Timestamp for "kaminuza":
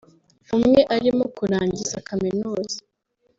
2.07-2.77